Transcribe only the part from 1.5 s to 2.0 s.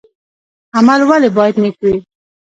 نیک وي؟